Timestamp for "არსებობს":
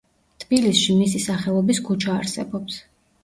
2.21-2.81